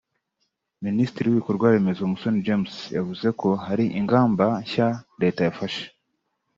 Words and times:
Minisitiri 0.85 1.25
w’ibikorwaremezo 1.27 2.01
Musoni 2.11 2.43
James 2.45 2.73
yavuze 2.97 3.27
ko 3.39 3.49
hari 3.65 3.85
ingamba 3.99 4.45
nshya 4.63 4.87
Leta 5.21 5.41
yafashe 5.47 5.85